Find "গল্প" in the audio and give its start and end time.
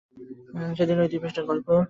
1.45-1.67